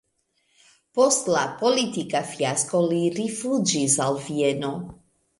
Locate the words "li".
2.93-3.01